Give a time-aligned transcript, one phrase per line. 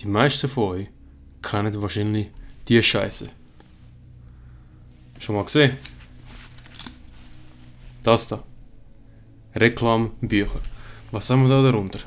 [0.00, 0.86] Die meisten von euch
[1.42, 2.28] kennen wahrscheinlich
[2.68, 3.28] die Scheiße.
[5.18, 5.76] Schon mal gesehen?
[8.04, 8.44] Das da.
[9.56, 10.60] Reklambücher.
[11.10, 11.98] Was haben wir da darunter?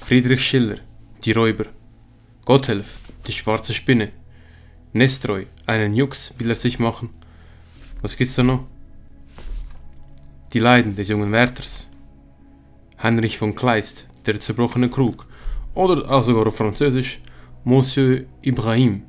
[0.00, 0.78] Friedrich Schiller,
[1.24, 1.66] Die Räuber.
[2.44, 4.10] Gotthelf, Die schwarze Spinne.
[4.92, 7.10] Nestroy, einen Jux will er sich machen.
[8.02, 8.64] Was gibt's da noch?
[10.52, 11.86] Die Leiden des jungen Wärters.
[13.00, 15.26] Heinrich von Kleist, Der zerbrochene Krug.
[15.74, 17.20] Oder auch sogar auf Französisch
[17.68, 19.02] Monsieur Ibrahim.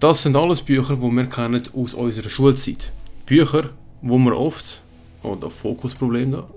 [0.00, 2.90] Das sind alles Bücher, die wir kennen aus unserer Schulzeit.
[3.26, 3.68] Bücher,
[4.00, 4.80] wo wir oft,
[5.22, 6.48] oh, das Fokusproblem da.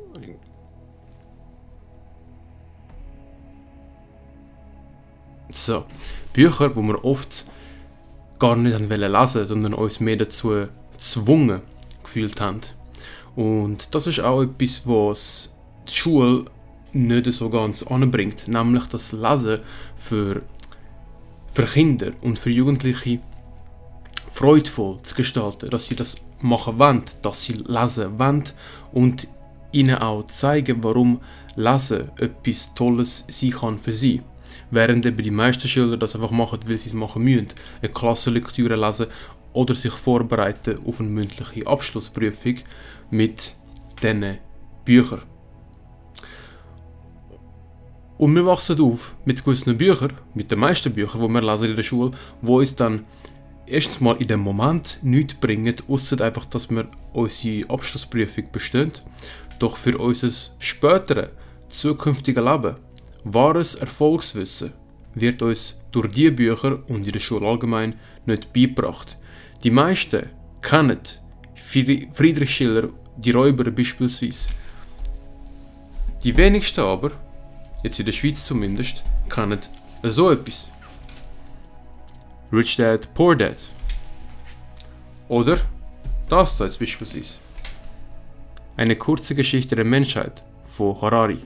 [5.49, 5.84] So,
[6.31, 7.43] Bücher, wo wir oft
[8.40, 11.62] gar nicht lesen, sondern uns mehr dazu gezwungen
[12.04, 12.62] gefühlt haben.
[13.35, 15.54] Und das ist auch etwas, was
[15.90, 16.45] die Schule
[16.94, 19.59] nicht so ganz anbringt, nämlich das Lesen
[19.96, 20.41] für,
[21.52, 23.20] für Kinder und für Jugendliche
[24.32, 28.44] freudvoll zu gestalten, dass sie das machen wollen, dass sie lesen wollen
[28.91, 29.27] und
[29.71, 31.21] ihnen auch zeigen, warum
[31.55, 34.22] Lesen etwas Tolles sein kann für sie.
[34.70, 37.48] Während eben die meisten Schüler das einfach machen, weil sie es machen müssen,
[37.82, 39.07] eine Klassenlektüre lesen
[39.54, 42.57] oder sich vorbereiten auf eine mündliche Abschlussprüfung
[43.10, 43.55] mit
[44.04, 44.38] diesen
[44.85, 45.22] Büchern.
[48.18, 51.76] Und wir wachsen auf mit gewissen Büchern, mit den meisten Büchern, die wir lesen in
[51.76, 53.05] der Schule, wo uns dann
[53.68, 58.91] erstens mal in dem Moment nichts bringen, außer einfach, dass wir unsere Abschlussprüfung bestehen.
[59.60, 60.29] Doch für unser
[60.60, 61.29] spätere,
[61.70, 62.76] zukünftige Leben,
[63.23, 64.73] wahres Erfolgswissen,
[65.13, 67.95] wird uns durch diese Bücher und in der Schule allgemein
[68.25, 69.18] nicht beigebracht.
[69.63, 70.29] Die meisten
[70.62, 71.00] kennen
[71.56, 74.50] Friedrich Schiller, die Räuber beispielsweise.
[76.23, 77.12] Die wenigsten aber,
[77.83, 79.59] jetzt in der Schweiz zumindest, kennen
[80.03, 80.69] so etwas.
[82.51, 83.57] Rich Dad, Poor Dad.
[85.27, 85.59] Oder
[86.29, 87.37] das da jetzt beispielsweise.
[88.75, 91.39] Eine kurze Geschichte der Menschheit von Harari.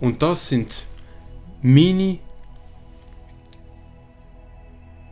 [0.00, 0.84] Und das sind
[1.62, 2.18] meine.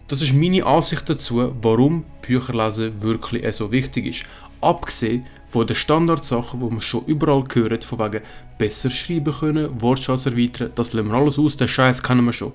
[0.09, 4.25] Das ist meine Ansicht dazu, warum Bücherlesen wirklich so wichtig ist.
[4.61, 8.23] Abgesehen von den Standardsachen, die man schon überall gehört, von wegen
[8.57, 12.53] besser schreiben können, Wortschatz erweitern, das lassen wir alles aus, den Scheiß kennen wir schon.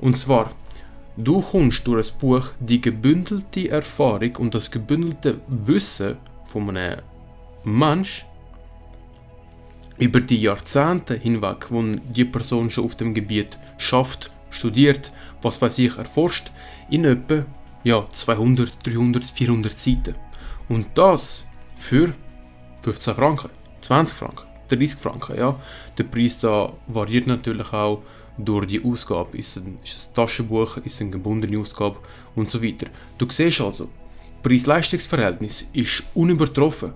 [0.00, 0.50] Und zwar,
[1.16, 6.16] du kommst durch ein Buch die gebündelte Erfahrung und das gebündelte Wissen
[6.46, 7.00] von einem
[7.64, 8.26] Mensch
[9.98, 15.12] über die Jahrzehnte hinweg, wo die Person schon auf dem Gebiet schafft, studiert,
[15.42, 16.50] was weiß ich, erforscht,
[16.90, 17.44] in etwa
[17.84, 20.14] ja, 200, 300, 400 Seiten.
[20.68, 22.12] Und das für
[22.82, 23.50] 15 Franken,
[23.80, 25.36] 20 Franken, 30 Franken.
[25.36, 25.58] Ja.
[25.96, 28.02] Der Preis da variiert natürlich auch
[28.38, 29.38] durch die Ausgabe.
[29.38, 31.98] Ist es ein, ist ein Taschenbuch, ist eine gebundene Ausgabe
[32.34, 32.86] und so weiter.
[33.18, 33.88] Du siehst also,
[34.42, 36.92] Preis-Leistungs-Verhältnis ist unübertroffen.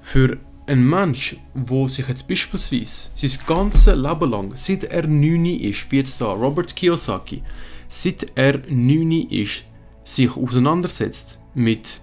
[0.00, 5.90] Für einen Mensch, der sich jetzt beispielsweise sein ganzes Leben lang, seit er 9 ist,
[5.90, 7.42] wie jetzt da Robert Kiyosaki,
[7.88, 9.64] seit er 9 ist,
[10.04, 12.00] sich auseinandersetzt mit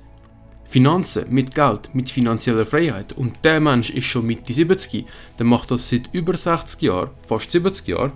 [0.69, 5.03] Finanzen, mit Geld, mit finanzieller Freiheit und der Mensch ist schon Mitte 70,
[5.39, 8.11] der macht das seit über 60 Jahren, fast 70 Jahren,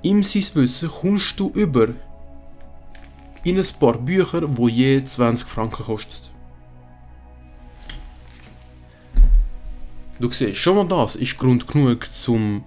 [0.00, 1.88] ihm sein Wissen kommst du über
[3.44, 6.30] in ein paar Bücher, wo je 20 Franken kosten.
[10.18, 12.64] Du siehst, schon mal das ist Grund genug zum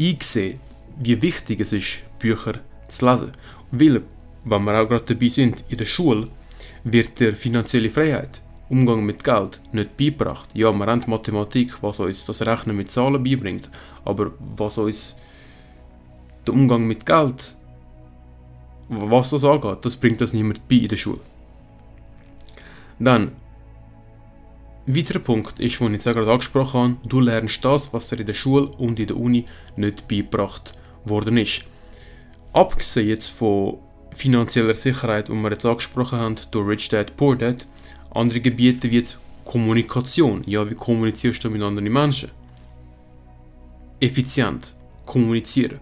[0.00, 0.60] einsehen,
[0.98, 3.32] wie wichtig es ist, Bücher zu lesen.
[3.70, 4.02] Weil,
[4.44, 6.28] wenn wir auch gerade dabei sind, in der Schule
[6.84, 10.50] wird der finanzielle Freiheit, Umgang mit Geld, nicht beigebracht.
[10.54, 13.70] Ja, wir haben Mathematik, was uns das Rechnen mit Zahlen beibringt,
[14.04, 15.16] aber was uns
[16.46, 17.54] der Umgang mit Geld,
[18.88, 21.20] was das angeht, das bringt das niemand bei in der Schule.
[22.98, 23.32] Dann,
[24.86, 28.26] ein weiterer Punkt ist, den ich gerade angesprochen habe, du lernst das, was dir in
[28.26, 29.44] der Schule und in der Uni
[29.76, 30.72] nicht beigebracht
[31.04, 31.64] worden ist.
[32.52, 33.78] Abgesehen jetzt von
[34.10, 37.66] finanzieller Sicherheit, die wir jetzt angesprochen haben, durch Rich Dad, Poor Dad,
[38.14, 40.42] andere Gebiete wie jetzt Kommunikation.
[40.46, 42.30] Ja, wie kommunizierst du mit anderen Menschen?
[44.00, 44.74] Effizient
[45.06, 45.80] kommunizieren.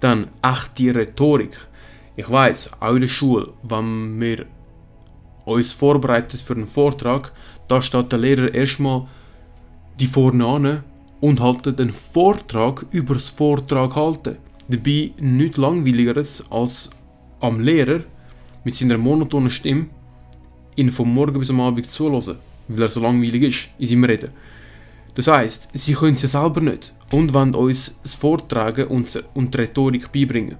[0.00, 1.56] Dann echte Rhetorik.
[2.16, 4.46] Ich weiß, auch in der Schule, wenn wir
[5.44, 7.32] uns vorbereitet für einen Vortrag,
[7.68, 9.06] da steht der Lehrer erstmal
[9.98, 10.84] die vorne an
[11.20, 14.36] und haltet den Vortrag über das Vortrag halten.
[14.68, 16.90] Dabei nichts langweiligeres als
[17.42, 18.00] am Lehrer
[18.64, 19.86] mit seiner monotonen Stimme
[20.76, 22.36] ihn vom Morgen bis am Abend zuhören,
[22.68, 24.30] weil er so langweilig ist in seinem Reden.
[25.14, 29.52] Das heißt, sie können es ja selber nicht und wollen uns das Vortragen und, und
[29.52, 30.56] die Rhetorik beibringen.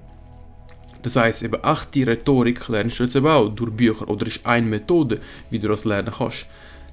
[1.01, 4.67] Das heißt, eben echte Rhetorik lernst du jetzt eben auch durch Bücher oder ist eine
[4.67, 5.19] Methode,
[5.49, 6.45] wie du das lernen kannst.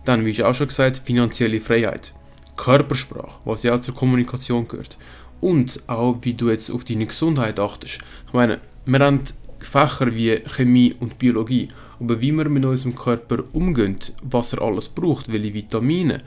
[0.04, 2.14] Dann, wie ich auch schon gesagt, finanzielle Freiheit,
[2.56, 4.96] Körpersprache, was ja auch zur Kommunikation gehört
[5.40, 7.98] und auch, wie du jetzt auf deine Gesundheit achtest.
[8.26, 9.20] Ich meine, wir haben
[9.60, 11.68] Fächer wie Chemie und Biologie,
[11.98, 16.22] aber wie wir mit unserem Körper umgehen, was er alles braucht, welche Vitamine,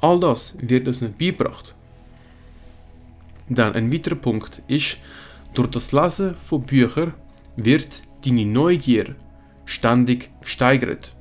[0.00, 1.74] all das wird uns nicht beigebracht.
[3.48, 4.98] Dann ein weiterer Punkt ist,
[5.54, 7.14] durch das Lesen von Büchern
[7.56, 9.14] wird deine Neugier
[9.64, 11.14] ständig gesteigert.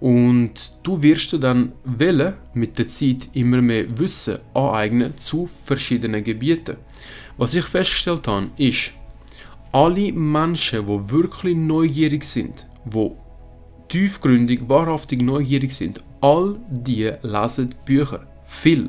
[0.00, 6.76] Und du wirst dann wählen, mit der Zeit immer mehr Wissen aneignen zu verschiedenen Gebieten.
[7.36, 8.92] Was ich festgestellt habe, ist,
[9.72, 13.10] alle Menschen, die wirklich neugierig sind, die
[13.88, 18.26] tiefgründig, wahrhaftig neugierig sind, all die lesen Bücher.
[18.46, 18.88] Viel.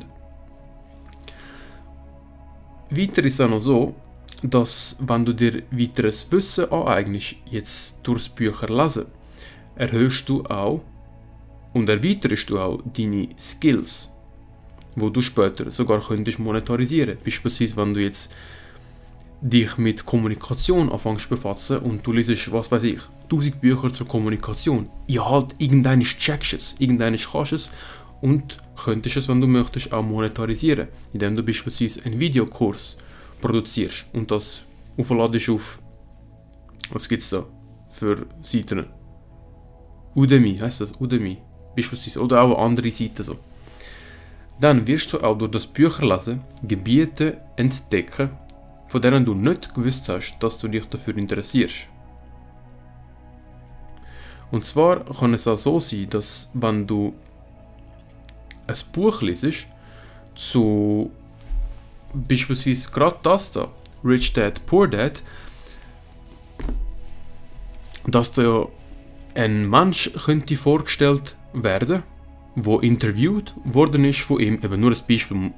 [2.90, 3.94] Weiter ist es auch noch so,
[4.42, 9.06] dass wenn du dir weiteres Wissen aneignest, jetzt durchs Bücher lesen,
[9.74, 10.82] erhöhst du auch
[11.72, 14.12] und erweiterst du auch deine Skills,
[14.96, 17.16] wo du später sogar könntest monetarisieren.
[17.24, 18.32] Beispielsweise, wenn du jetzt
[19.44, 24.88] dich mit Kommunikation anfängst befassen und du liest, was weiß ich, 1000 Bücher zur Kommunikation.
[25.06, 27.70] Ja, halt, irgendein checkst es, irgendein kannst es
[28.22, 32.96] und könntest es, wenn du möchtest, auch monetarisieren, indem du beispielsweise einen Videokurs
[33.42, 34.62] produzierst und das
[34.96, 35.78] aufladest auf,
[36.90, 37.44] was gibt es da
[37.88, 38.86] für Seiten?
[40.16, 40.98] Udemy, heißt das?
[40.98, 41.36] Udemy,
[41.76, 43.36] beispielsweise, oder auch andere Seiten so.
[44.58, 48.30] Dann wirst du auch durch das Bücherlesen Gebiete entdecken,
[48.94, 51.88] von denen du nicht gewusst hast, dass du dich dafür interessierst.
[54.52, 57.12] Und zwar kann es auch so sein, dass wenn du
[58.68, 59.66] ein Buch liest
[60.36, 61.10] zu
[62.12, 63.72] beispielsweise gerade das da,
[64.04, 65.24] Rich Dad, Poor Dad,
[68.06, 68.68] dass da
[69.34, 72.04] ein Mensch könnte vorgestellt werden,
[72.54, 75.52] wo interviewt worden ist von ihm, eben nur ein Beispiel,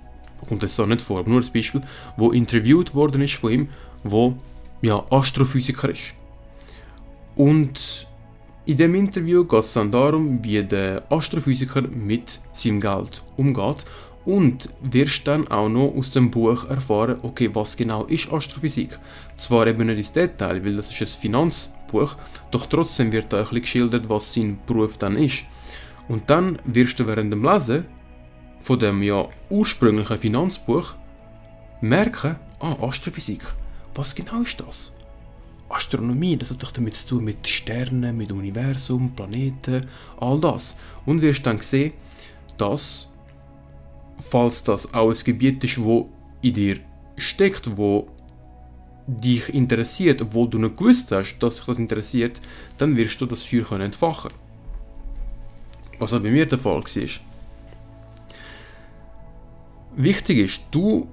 [0.48, 1.82] kommt es so nicht vor, aber nur ein Beispiel,
[2.16, 3.68] wo interviewt worden ist von ihm,
[4.04, 4.36] wo
[4.82, 6.14] ja Astrophysiker ist.
[7.34, 8.06] Und
[8.64, 13.84] in dem Interview geht es dann darum, wie der Astrophysiker mit seinem Geld umgeht
[14.24, 18.98] und wirst dann auch noch aus dem Buch erfahren, okay, was genau ist Astrophysik.
[19.36, 22.16] Zwar eben nicht ins Detail, weil das ist ein Finanzbuch,
[22.50, 25.44] doch trotzdem wird da ein bisschen geschildert, was sein Beruf dann ist.
[26.08, 27.84] Und dann wirst du während dem Lesen
[28.66, 30.96] von dem ja ursprünglichen Finanzbuch
[31.80, 33.42] merken, ah, Astrophysik,
[33.94, 34.92] was genau ist das?
[35.68, 39.86] Astronomie, das hat doch damit zu tun mit Sternen, mit Universum, Planeten,
[40.18, 40.76] all das.
[41.04, 41.92] Und wirst dann sehen,
[42.56, 43.08] dass
[44.18, 46.10] falls das auch ein Gebiet ist, wo
[46.42, 46.80] in dir
[47.16, 48.08] steckt, wo
[49.06, 52.40] dich interessiert, obwohl du nicht gewusst hast, dass dich das interessiert,
[52.78, 54.32] dann wirst du das Feuer können entfachen.
[56.00, 57.35] Was auch bei mir der Fall war.
[59.96, 61.08] Wichtig ist, du,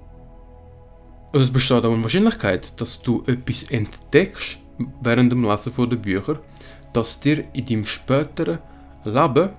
[1.32, 4.58] also es besteht auch eine Wahrscheinlichkeit, dass du etwas entdeckst
[5.00, 6.40] während dem Lesen der Bücher,
[6.92, 8.58] das dir in deinem späteren
[9.04, 9.50] Leben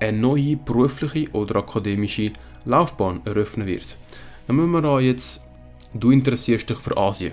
[0.00, 2.32] eine neue berufliche oder akademische
[2.64, 3.96] Laufbahn eröffnen wird.
[4.48, 5.46] Müssen wir da jetzt,
[5.94, 7.32] du interessierst dich für Asien.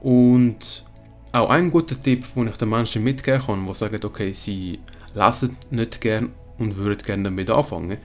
[0.00, 0.84] Und
[1.32, 4.78] auch ein guter Tipp, den ich den Menschen mitgeben kann, die sagen, okay, sie
[5.14, 7.98] lesen nicht gern und würden gerne damit anfangen,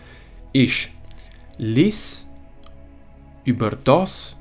[0.54, 0.90] ist,
[1.58, 2.26] lies
[3.44, 4.36] über das,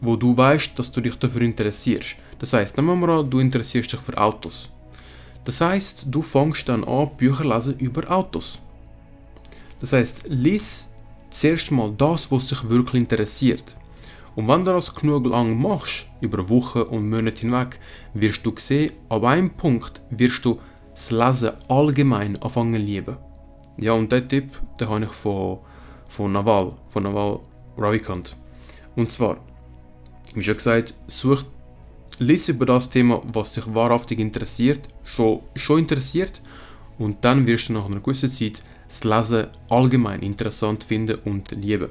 [0.00, 2.16] wo du weißt, dass du dich dafür interessierst.
[2.38, 4.68] Das heißt, nehmen wir an, du interessierst dich für Autos.
[5.44, 8.58] Das heißt, du fängst dann an, Bücher lesen über Autos.
[9.80, 10.88] Das heißt, lies
[11.30, 13.76] zuerst mal das, was dich wirklich interessiert.
[14.34, 17.78] Und wenn du das genug lang machst, über Wochen und Monate hinweg,
[18.14, 20.58] wirst du sehen, ab einem Punkt wirst du
[20.94, 23.16] das Lesen allgemein anfangen lieben.
[23.76, 25.58] Ja, und der Tipp, den habe ich von,
[26.12, 27.40] von Naval, von Naval
[27.78, 28.36] Ravikant.
[28.96, 29.38] Und zwar,
[30.34, 31.44] wie schon gesagt, such,
[32.18, 36.42] lies über das Thema, was dich wahrhaftig interessiert, schon, schon interessiert,
[36.98, 41.88] und dann wirst du nach einer gewissen Zeit das Lesen allgemein interessant finden und lieben.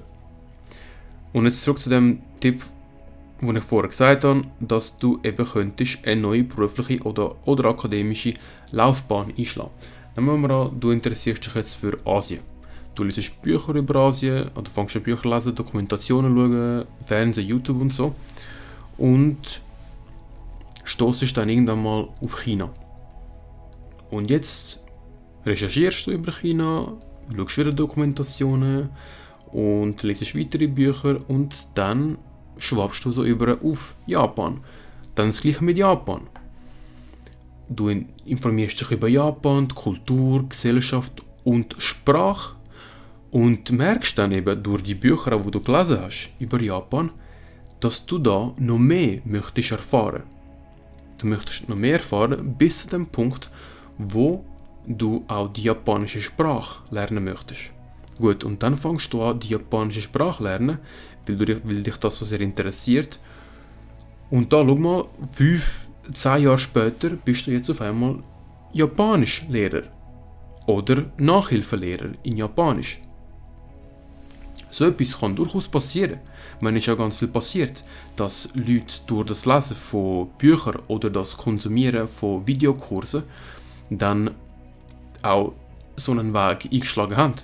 [1.34, 2.62] Und jetzt zurück zu dem Tipp,
[3.42, 8.36] den ich vorher gesagt habe, dass du eben könntest eine neue berufliche oder, oder akademische
[8.72, 9.72] Laufbahn einschlagen.
[10.16, 12.42] Nehmen wir mal an, du interessierst dich jetzt für Asien.
[12.94, 17.94] Du liest Bücher über Asien, oder fängst an Bücher lesen, Dokumentationen schauen, Fernsehen, YouTube und
[17.94, 18.14] so.
[18.98, 19.62] Und
[20.84, 22.70] stoßest dann irgendwann mal auf China.
[24.10, 24.84] Und jetzt
[25.46, 26.94] recherchierst du über China,
[27.36, 28.90] schaust wieder Dokumentationen
[29.52, 32.18] und liest weitere Bücher und dann
[32.58, 34.60] schwappst du so über auf Japan.
[35.16, 36.28] Dann das gleiche mit Japan.
[37.70, 42.56] Du informierst dich über Japan, die Kultur, Gesellschaft und Sprache
[43.32, 47.12] und merkst dann eben durch die Bücher, die du gelesen hast über Japan,
[47.80, 50.24] dass du da noch mehr möchtest erfahren.
[51.18, 53.50] Du möchtest noch mehr erfahren bis zu dem Punkt,
[53.98, 54.44] wo
[54.86, 57.72] du auch die japanische Sprache lernen möchtest.
[58.18, 60.80] Gut, und dann fängst du an, die japanische Sprache lernen,
[61.26, 63.20] weil, du, weil dich das so sehr interessiert.
[64.30, 68.24] Und da, schau mal, fünf, zehn Jahre später bist du jetzt auf einmal
[68.74, 69.84] Japanisch-Lehrer.
[70.68, 73.00] Oder Nachhilfelehrer in Japanisch.
[74.72, 76.20] So etwas kann durchaus passieren.
[76.62, 77.84] Man ist ja ganz viel passiert,
[78.16, 83.24] dass Leute durch das Lesen von Büchern oder das Konsumieren von Videokursen
[83.90, 84.32] dann
[85.22, 85.54] auch
[85.98, 87.36] so einen Weg eingeschlagen haben.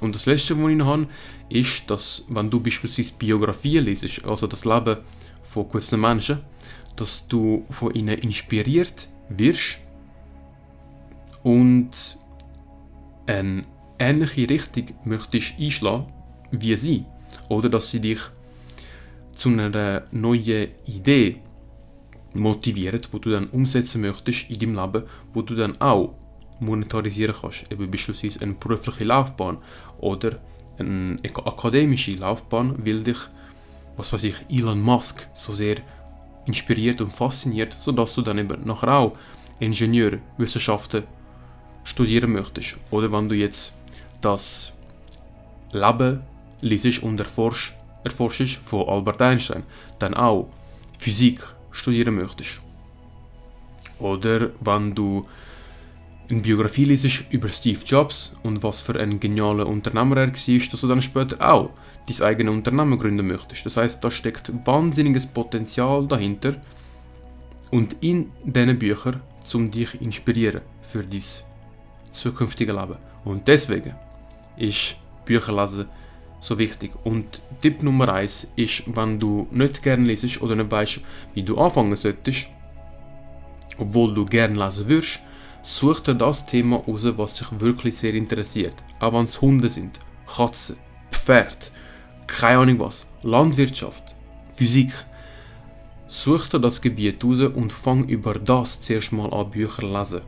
[0.00, 1.06] Und das Letzte, was ich noch habe,
[1.50, 4.96] ist, dass wenn du beispielsweise Biografien liest, also das Leben
[5.42, 6.38] von gewissen Menschen,
[6.96, 9.78] dass du von ihnen inspiriert wirst
[11.42, 11.90] und
[13.26, 13.64] eine
[14.00, 16.06] ähnliche Richtung möchtest einschlagen
[16.50, 17.04] wie sie.
[17.48, 18.20] Oder dass sie dich
[19.34, 21.36] zu einer neuen Idee
[22.34, 26.14] motivieren, wo du dann umsetzen möchtest in deinem Leben, wo du dann auch
[26.60, 27.70] monetarisieren kannst.
[27.70, 29.58] Eben beispielsweise eine berufliche Laufbahn
[29.98, 30.40] oder
[30.78, 33.18] eine akademische Laufbahn, weil dich,
[33.96, 35.76] was weiß ich, Elon Musk so sehr
[36.46, 39.12] inspiriert und fasziniert, sodass du dann eben nachher auch
[39.58, 41.04] Ingenieurwissenschaften
[41.84, 42.76] studieren möchtest.
[42.90, 43.76] Oder wenn du jetzt
[44.20, 44.72] das
[45.72, 46.22] Leben
[46.60, 47.72] liest und erforschst,
[48.64, 49.62] von Albert Einstein,
[49.98, 50.48] dann auch
[50.98, 52.60] Physik studieren möchtest.
[53.98, 55.22] Oder wenn du
[56.30, 60.32] eine Biografie liest über Steve Jobs und was für ein genialer Unternehmer er war,
[60.72, 61.70] dass du dann später auch
[62.08, 63.66] dein eigenes Unternehmen gründen möchtest.
[63.66, 66.54] Das heißt, da steckt wahnsinniges Potenzial dahinter
[67.70, 69.22] und in diesen Büchern,
[69.54, 71.22] um dich inspirieren für dein
[72.12, 72.96] zukünftige Leben.
[73.24, 73.94] Und deswegen
[74.60, 75.86] ist Bücherlesen
[76.40, 76.92] so wichtig.
[77.04, 81.00] Und Tipp Nummer 1 ist, wenn du nicht gerne liest oder nicht weißt,
[81.34, 82.48] wie du anfangen solltest,
[83.78, 85.20] obwohl du gerne lesen würdest,
[85.62, 88.74] such dir das Thema raus, was dich wirklich sehr interessiert.
[88.98, 90.76] Auch wenn es Hunde sind, Katzen,
[91.10, 91.70] Pferd,
[92.26, 94.14] keine Ahnung was, Landwirtschaft,
[94.52, 94.92] Physik.
[96.06, 100.20] Such dir das Gebiet raus und fang über das zuerst mal an Bücher zu lesen.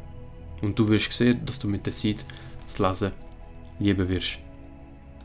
[0.60, 2.24] Und du wirst sehen, dass du mit der Zeit
[2.66, 3.12] das Lesen
[3.82, 4.38] lieben wirst.